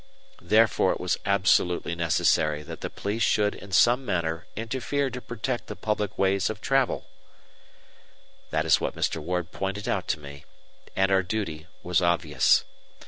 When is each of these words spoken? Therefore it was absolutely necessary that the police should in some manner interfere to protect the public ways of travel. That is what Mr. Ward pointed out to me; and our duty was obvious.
Therefore 0.41 0.91
it 0.93 0.99
was 0.99 1.19
absolutely 1.27 1.93
necessary 1.93 2.63
that 2.63 2.81
the 2.81 2.89
police 2.89 3.21
should 3.21 3.53
in 3.53 3.71
some 3.71 4.03
manner 4.03 4.47
interfere 4.55 5.11
to 5.11 5.21
protect 5.21 5.67
the 5.67 5.75
public 5.75 6.17
ways 6.17 6.49
of 6.49 6.59
travel. 6.59 7.05
That 8.49 8.65
is 8.65 8.81
what 8.81 8.95
Mr. 8.95 9.21
Ward 9.21 9.51
pointed 9.51 9.87
out 9.87 10.07
to 10.07 10.19
me; 10.19 10.43
and 10.95 11.11
our 11.11 11.21
duty 11.21 11.67
was 11.83 12.01
obvious. 12.01 12.65